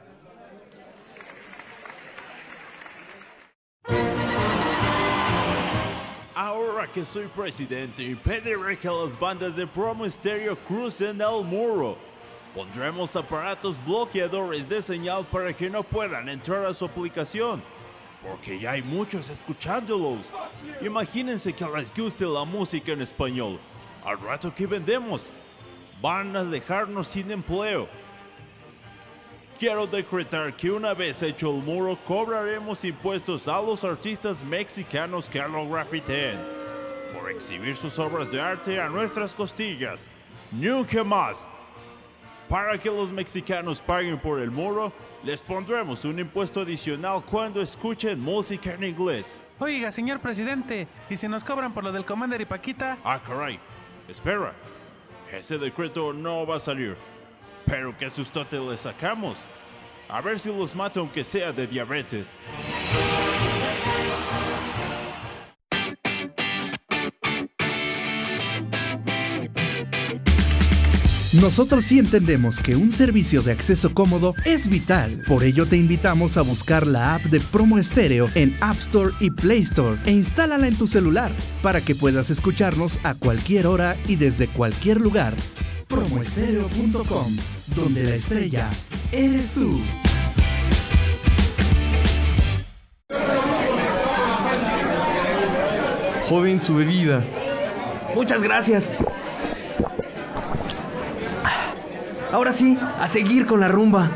[6.94, 11.98] Que soy presidente, impediré que las bandas de promo estéreo crucen el muro.
[12.54, 17.62] Pondremos aparatos bloqueadores de señal para que no puedan entrar a su aplicación.
[18.26, 20.32] Porque ya hay muchos escuchándolos.
[20.82, 23.60] Imagínense que les guste la música en español.
[24.06, 25.32] Al rato que vendemos,
[26.02, 27.90] van a dejarnos sin empleo.
[29.60, 35.40] Quiero decretar que una vez hecho el muro, cobraremos impuestos a los artistas mexicanos que
[35.40, 36.55] lo grafiteen
[37.16, 40.10] por exhibir sus obras de arte a nuestras costillas.
[40.52, 41.48] Nunca más.
[42.50, 44.94] Para que los mexicanos paguen por el muro,
[45.24, 49.42] les pondremos un impuesto adicional cuando escuchen música en inglés.
[49.60, 52.98] Oiga, señor presidente, ¿y si nos cobran por lo del Commander y Paquita?
[53.04, 53.60] Ah, caray.
[54.08, 54.54] Espera.
[55.32, 56.96] Ese decreto no va a salir.
[57.66, 59.48] Pero qué sustote le sacamos.
[60.08, 62.30] A ver si los mata aunque sea de diabetes.
[71.42, 75.22] Nosotros sí entendemos que un servicio de acceso cómodo es vital.
[75.28, 79.32] Por ello te invitamos a buscar la app de Promo Estéreo en App Store y
[79.32, 84.16] Play Store e instálala en tu celular para que puedas escucharnos a cualquier hora y
[84.16, 85.36] desde cualquier lugar.
[85.90, 87.36] Promoestereo.com,
[87.76, 88.70] donde la estrella
[89.12, 89.82] eres tú.
[96.30, 97.26] Joven, su bebida.
[98.16, 98.90] Muchas gracias.
[102.32, 104.10] Ahora sí, a seguir con la rumba.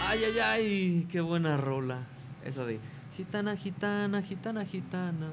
[0.00, 2.06] Ay, ay, ay, qué buena rola.
[2.44, 2.80] Esa de
[3.16, 5.30] gitana, gitana, gitana, gitana.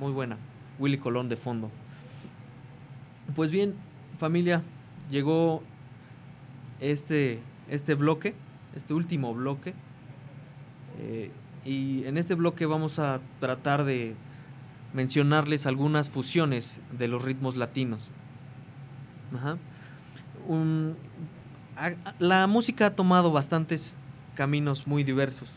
[0.00, 0.38] Muy buena.
[0.78, 1.70] Willy Colón de fondo.
[3.36, 3.74] Pues bien,
[4.18, 4.62] familia,
[5.10, 5.62] llegó
[6.80, 8.34] este, este bloque,
[8.74, 9.74] este último bloque.
[10.98, 11.30] Eh,
[11.64, 14.14] y en este bloque vamos a tratar de
[14.92, 18.10] mencionarles algunas fusiones de los ritmos latinos.
[22.18, 23.96] La música ha tomado bastantes
[24.34, 25.50] caminos muy diversos.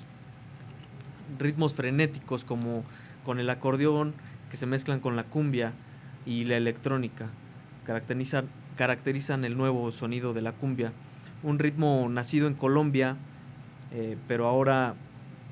[1.39, 2.83] Ritmos frenéticos como
[3.25, 4.13] con el acordeón
[4.49, 5.73] que se mezclan con la cumbia,
[6.25, 7.27] y la electrónica
[7.85, 10.93] caracterizan, caracterizan el nuevo sonido de la cumbia.
[11.43, 13.17] Un ritmo nacido en Colombia,
[13.91, 14.95] eh, pero ahora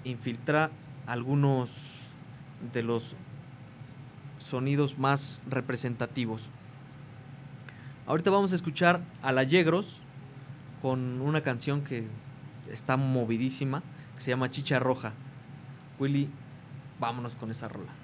[0.03, 0.71] infiltra
[1.05, 1.99] algunos
[2.73, 3.15] de los
[4.37, 6.49] sonidos más representativos.
[8.07, 9.97] Ahorita vamos a escuchar a la Yegros
[10.81, 12.07] con una canción que
[12.71, 13.83] está movidísima,
[14.15, 15.13] que se llama Chicha Roja.
[15.99, 16.29] Willy,
[16.99, 17.98] vámonos con esa rola.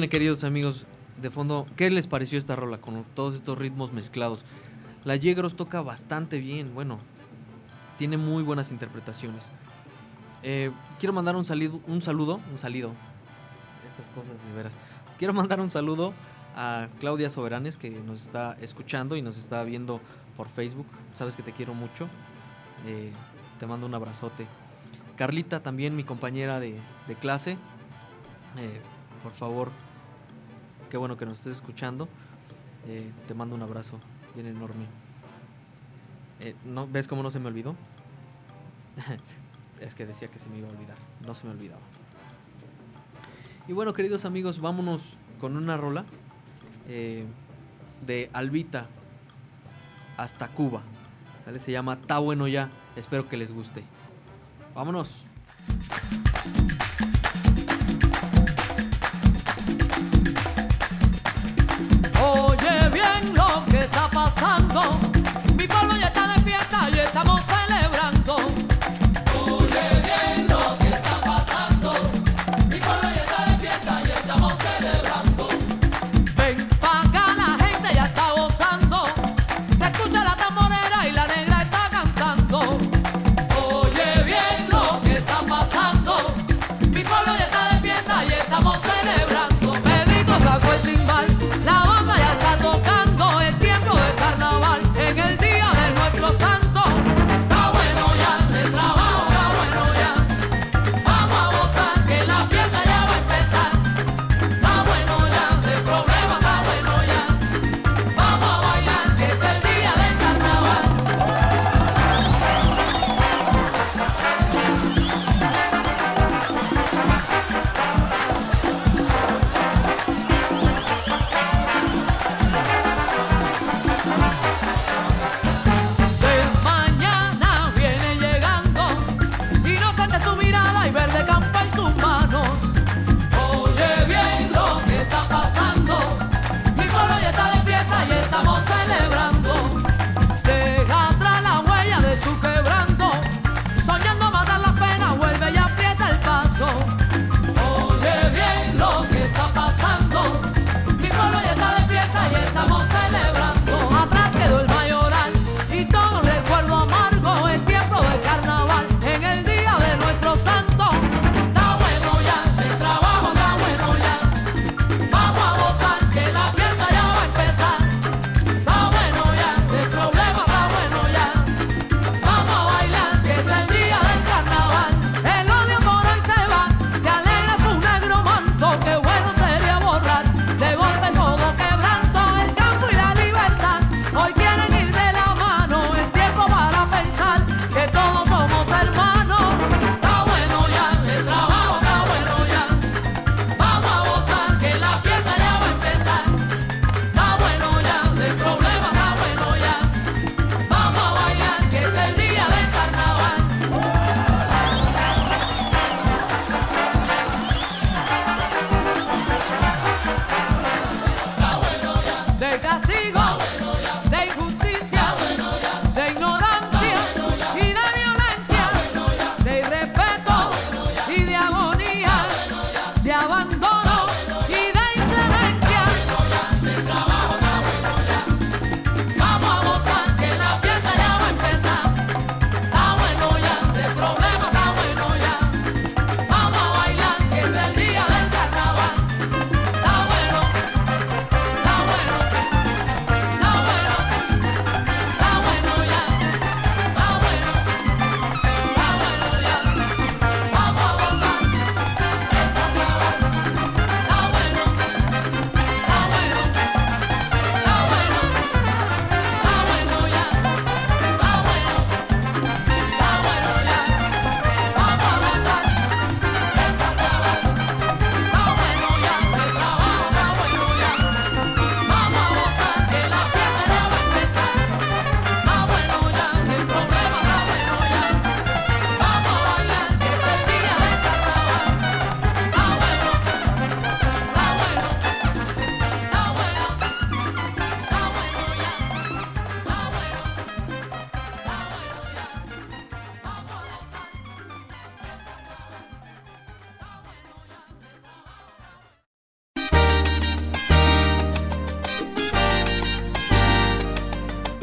[0.00, 0.86] Bien, queridos amigos
[1.22, 4.44] de fondo, ¿qué les pareció esta rola con todos estos ritmos mezclados?
[5.04, 6.98] La Yegros toca bastante bien, bueno,
[7.96, 9.44] tiene muy buenas interpretaciones.
[10.42, 12.90] Eh, quiero mandar un, salido, un saludo, un salido,
[13.88, 14.80] estas cosas de veras.
[15.16, 16.12] Quiero mandar un saludo
[16.56, 20.00] a Claudia Soberanes que nos está escuchando y nos está viendo
[20.36, 20.86] por Facebook.
[21.16, 22.08] Sabes que te quiero mucho.
[22.84, 23.12] Eh,
[23.60, 24.48] te mando un abrazote.
[25.14, 26.80] Carlita también, mi compañera de,
[27.20, 27.52] clase.
[28.58, 28.80] Eh,
[29.24, 29.70] por favor,
[30.90, 32.08] qué bueno que nos estés escuchando.
[32.86, 33.98] Eh, te mando un abrazo
[34.34, 34.84] bien enorme.
[36.40, 37.74] Eh, ¿no, ¿Ves cómo no se me olvidó?
[39.80, 40.96] es que decía que se me iba a olvidar.
[41.26, 41.80] No se me olvidaba.
[43.66, 46.04] Y bueno, queridos amigos, vámonos con una rola
[46.86, 47.24] eh,
[48.06, 48.88] de Albita
[50.18, 50.82] hasta Cuba.
[51.58, 52.68] Se llama Ta bueno ya.
[52.94, 53.82] Espero que les guste.
[54.74, 55.24] Vámonos.
[63.32, 64.82] Lo que está pasando.
[65.56, 67.63] Mi pueblo ya está de fiesta y estamos celebrando.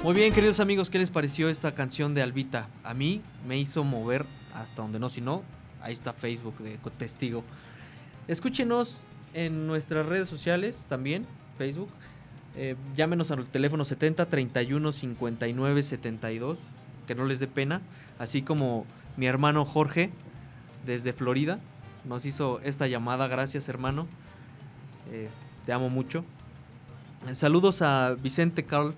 [0.04, 2.68] Muy bien, queridos amigos, ¿qué les pareció esta canción de Albita?
[2.84, 4.26] A mí me hizo mover
[4.56, 5.43] hasta donde no, si no,
[5.80, 7.43] ahí está Facebook de testigo.
[8.28, 9.02] Escúchenos
[9.36, 11.28] en nuestras redes sociales también,
[11.60, 11.89] Facebook.
[12.56, 16.58] Eh, llámenos al teléfono 70 31 59 72,
[17.06, 17.82] que no les dé pena.
[18.18, 18.88] Así como
[19.18, 20.10] mi hermano Jorge,
[20.84, 21.60] desde Florida,
[22.06, 23.28] nos hizo esta llamada.
[23.28, 24.08] Gracias, hermano.
[25.12, 25.30] Eh,
[25.64, 26.26] te amo mucho.
[27.34, 28.95] Saludos a Vicente Carl.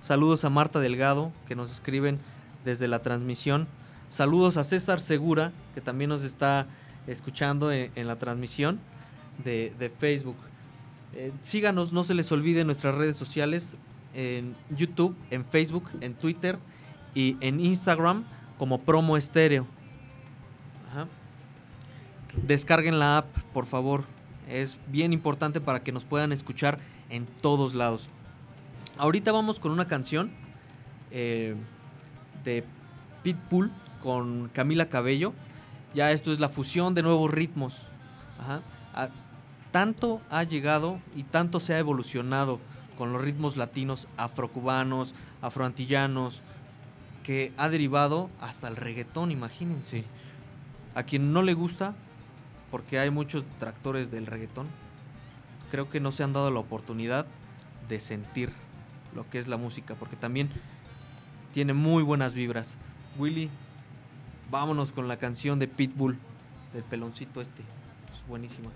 [0.00, 2.18] Saludos a Marta Delgado, que nos escriben
[2.64, 3.66] desde la transmisión.
[4.10, 6.66] Saludos a César Segura, que también nos está
[7.06, 8.78] escuchando en, la transmisión
[9.44, 10.36] de, Facebook.
[11.14, 13.76] Eh, síganos, no se les olvide nuestras redes sociales
[14.14, 16.58] en YouTube, en Facebook, en Twitter
[17.14, 18.24] y en Instagram
[18.56, 19.66] como Promo Estéreo.
[22.46, 24.04] Descarguen la app, por favor.
[24.48, 26.78] Es bien importante para que nos puedan escuchar
[27.10, 28.08] en todos lados.
[28.98, 30.32] Ahorita vamos con una canción
[31.12, 31.54] eh,
[32.42, 32.64] de
[33.22, 33.70] Pitbull
[34.02, 35.34] con Camila Cabello.
[35.94, 37.86] Ya esto es la fusión de nuevos ritmos.
[39.70, 42.58] Tanto ha llegado y tanto se ha evolucionado
[42.96, 46.42] con los ritmos latinos, afrocubanos, afroantillanos,
[47.22, 50.04] que ha derivado hasta el reggaetón, imagínense.
[50.96, 51.94] A quien no le gusta,
[52.72, 54.66] porque hay muchos detractores del reggaetón,
[55.70, 57.26] creo que no se han dado la oportunidad
[57.88, 58.50] de sentir
[59.14, 60.48] lo que es la música, porque también
[61.52, 62.76] tiene muy buenas vibras.
[63.18, 63.50] Willy,
[64.50, 66.18] vámonos con la canción de Pitbull,
[66.72, 67.62] del peloncito este.
[67.62, 68.70] Es buenísima.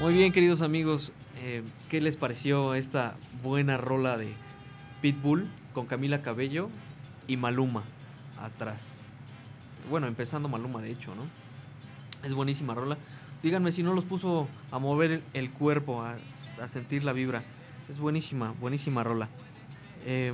[0.00, 4.32] Muy bien, queridos amigos, eh, ¿qué les pareció esta buena rola de
[5.02, 6.70] Pitbull con Camila Cabello
[7.26, 7.82] y Maluma
[8.40, 8.94] atrás?
[9.90, 11.24] Bueno, empezando Maluma, de hecho, ¿no?
[12.24, 12.96] Es buenísima rola.
[13.42, 16.16] Díganme si no los puso a mover el, cuerpo, a,
[16.62, 17.42] a sentir la vibra.
[17.88, 19.28] Es buenísima, buenísima rola.
[20.06, 20.32] Eh,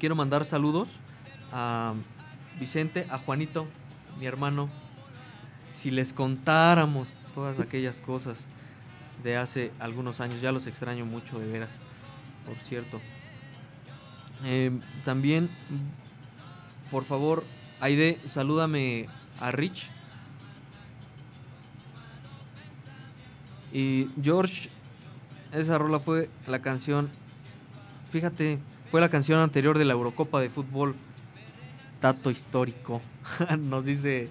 [0.00, 0.88] quiero mandar saludos
[1.52, 1.94] a
[2.58, 3.68] Vicente, a Juanito,
[4.18, 4.68] mi hermano.
[5.74, 8.46] Si les contáramos todas aquellas cosas
[9.22, 11.78] de hace algunos años, ya los extraño mucho de veras,
[12.46, 13.00] por cierto.
[14.44, 14.70] Eh,
[15.04, 15.50] también,
[16.90, 17.44] por favor,
[17.80, 19.08] Aide, salúdame
[19.40, 19.88] a Rich.
[23.72, 24.70] Y George,
[25.52, 27.10] esa rola fue la canción,
[28.12, 28.58] fíjate,
[28.90, 30.94] fue la canción anterior de la Eurocopa de fútbol.
[32.00, 33.00] Dato histórico,
[33.58, 34.28] nos dice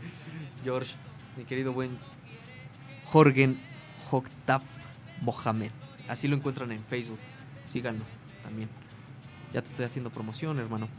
[0.63, 0.93] George,
[1.35, 1.97] mi querido buen
[3.13, 3.59] Jorgen
[4.09, 4.63] Hoktaf
[5.21, 5.69] Mohamed.
[6.07, 7.19] Así lo encuentran en Facebook.
[7.67, 8.03] Síganlo
[8.41, 8.69] también.
[9.53, 10.89] Ya te estoy haciendo promoción, hermano.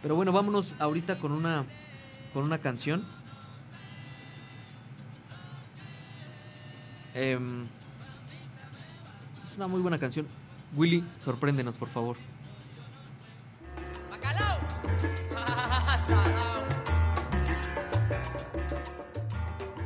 [0.00, 1.64] Pero bueno, vámonos ahorita con una
[2.32, 3.04] con una canción.
[7.14, 7.64] Em,
[9.50, 10.28] es una muy buena canción.
[10.76, 12.16] Willy, sorpréndenos, por favor.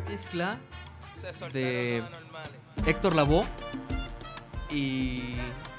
[0.10, 0.58] Mezcla
[1.52, 2.02] de
[2.86, 3.44] Héctor Lavoe
[4.70, 5.34] y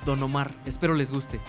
[0.05, 0.53] Don Omar.
[0.65, 1.39] Espero les guste.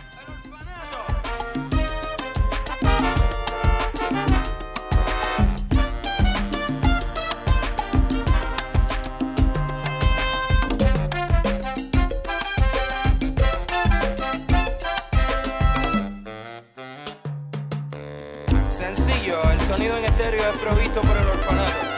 [18.68, 21.91] Sencillo, el sonido en estéreo es provisto por el orfanato.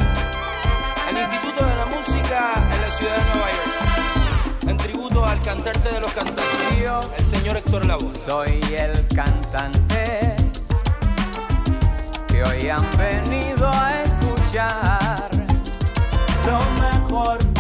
[2.26, 4.66] En la ciudad de Nueva York.
[4.66, 6.46] En tributo al cantante de los cantantes,
[7.18, 8.12] el señor Héctor Lavoe.
[8.12, 10.34] Soy el cantante
[12.26, 15.28] que hoy han venido a escuchar
[16.46, 17.53] lo mejor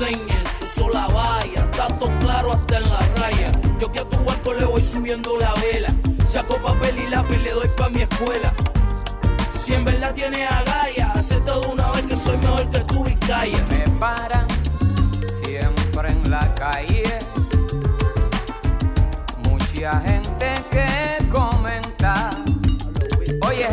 [0.00, 4.08] la ponceña en su sola valla, datos claro hasta en la raya, yo que a
[4.08, 5.94] tu barco le voy subiendo la vela,
[6.24, 8.52] saco papel y lápiz le doy pa' mi escuela,
[9.52, 13.14] si en verdad tiene agallas, acepta de una vez que soy mejor que tú y
[13.16, 13.66] calla.
[13.68, 14.46] Me paran
[15.42, 17.02] siempre en la calle.
[19.48, 22.30] Mucha gente que comenta.
[23.46, 23.66] Oye,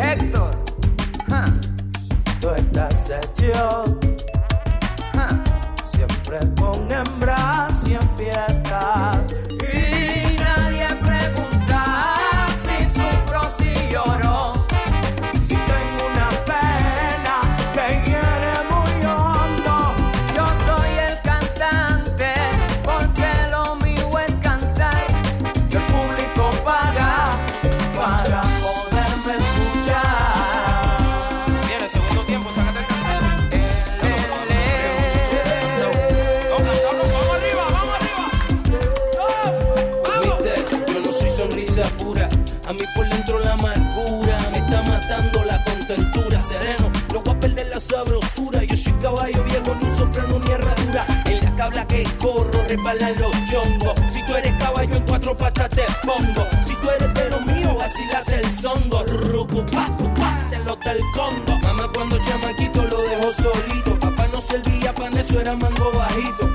[47.80, 48.64] sabrosura.
[48.64, 51.06] Yo soy caballo viejo, ni freno ni herradura.
[51.26, 53.94] En la cabla que corro, resbalan los chongos.
[54.08, 56.46] Si tú eres caballo, en cuatro patas te pongo.
[56.62, 59.04] Si tú eres de lo mío, vacilate el songo.
[59.04, 61.58] Rucu, pa, cu, pa, del Congo.
[61.62, 63.98] Mamá cuando chamaquito lo dejó solito.
[63.98, 66.50] Papá no servía pan, eso era mango bajito.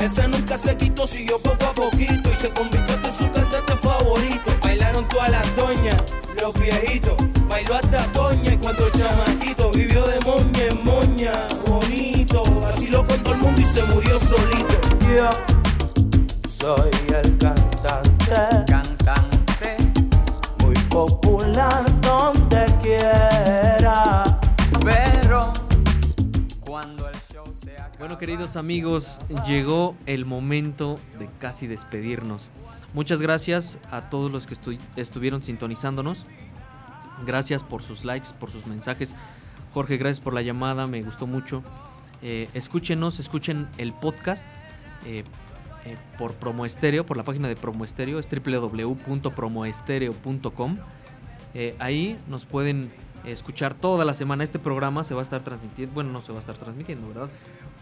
[0.00, 4.54] Esa nunca se quitó, siguió poco a poquito y se convirtió en su cantante favorito.
[4.62, 5.96] Bailaron todas las doñas,
[6.40, 7.16] los viejitos.
[7.48, 9.43] Bailó hasta doña y cuando chamaquito
[13.74, 14.80] se murió solito.
[15.12, 15.30] Yo
[16.48, 19.76] soy el cantante, Cantante,
[20.60, 24.38] muy popular donde quiera.
[24.82, 25.52] pero
[26.64, 27.90] cuando el show se acaba.
[27.98, 32.46] Bueno, queridos amigos, llegó el momento de casi despedirnos.
[32.92, 36.26] Muchas gracias a todos los que estu- estuvieron sintonizándonos.
[37.26, 39.16] Gracias por sus likes, por sus mensajes.
[39.72, 41.62] Jorge, gracias por la llamada, me gustó mucho.
[42.22, 44.46] Eh, escúchenos, escuchen el podcast
[45.04, 45.24] eh,
[45.84, 50.78] eh, por Promo Estéreo, por la página de Promo Estéreo, es www.promoestereo.com.
[51.78, 52.90] Ahí nos pueden
[53.24, 54.42] escuchar toda la semana.
[54.42, 57.30] Este programa se va a estar transmitiendo, bueno, no se va a estar transmitiendo, ¿verdad?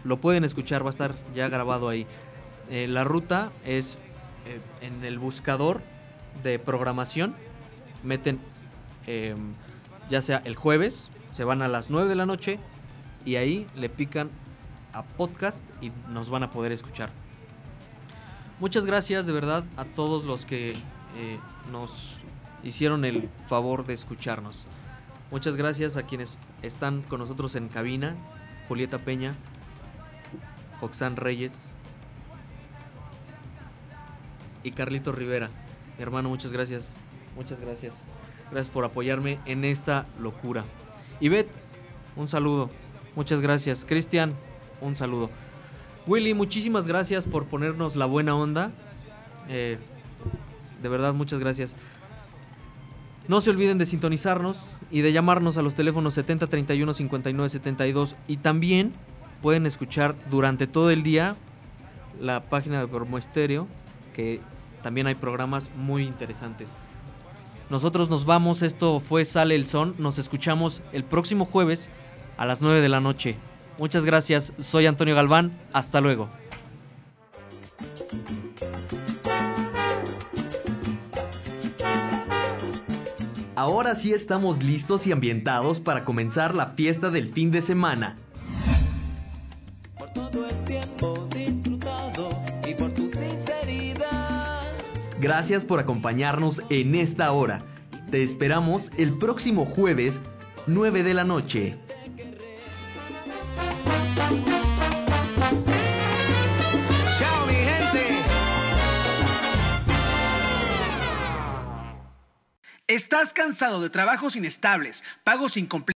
[0.03, 2.05] Lo pueden escuchar, va a estar ya grabado ahí.
[2.69, 3.97] La ruta es
[4.81, 5.81] en el buscador
[6.43, 7.35] de programación.
[8.03, 8.39] Meten
[10.09, 12.59] ya sea el jueves, se van a las 9 de la noche
[13.25, 14.29] y ahí le pican
[14.93, 17.11] a podcast y nos van a poder escuchar.
[18.59, 21.39] Muchas gracias de verdad a todos los que eh,
[21.71, 22.15] nos
[22.63, 24.63] hicieron el favor de escucharnos.
[25.31, 28.15] Muchas gracias a quienes están con nosotros en cabina.
[28.67, 29.35] Julieta Peña,
[30.81, 31.69] Oxán Reyes
[34.63, 35.49] y Carlito Rivera.
[35.99, 36.93] Hermano, muchas gracias.
[37.35, 37.95] Muchas gracias.
[38.51, 40.65] Gracias por apoyarme en esta locura.
[41.19, 41.51] Ivette,
[42.15, 42.69] un saludo.
[43.15, 43.85] Muchas gracias.
[43.85, 44.33] Cristian,
[44.81, 45.29] un saludo.
[46.07, 48.71] Willy, muchísimas gracias por ponernos la buena onda.
[49.47, 49.77] Eh,
[50.81, 51.75] de verdad, muchas gracias.
[53.27, 58.15] No se olviden de sintonizarnos y de llamarnos a los teléfonos 70 31 59 72
[58.27, 58.93] y también
[59.41, 61.35] pueden escuchar durante todo el día
[62.19, 63.67] la página de Promo Estéreo
[64.13, 64.41] que
[64.81, 66.69] también hay programas muy interesantes.
[67.69, 71.91] Nosotros nos vamos, esto fue Sale el Son, nos escuchamos el próximo jueves
[72.37, 73.37] a las 9 de la noche.
[73.77, 76.29] Muchas gracias, soy Antonio Galván, hasta luego.
[83.55, 88.17] Ahora sí estamos listos y ambientados para comenzar la fiesta del fin de semana.
[90.13, 92.29] todo el tiempo disfrutado
[92.67, 94.63] y por tu sinceridad.
[95.21, 97.63] Gracias por acompañarnos en esta hora.
[98.11, 100.19] Te esperamos el próximo jueves,
[100.67, 101.77] 9 de la noche.
[112.93, 115.91] ¿Estás cansado de trabajos inestables, pagos incompletos?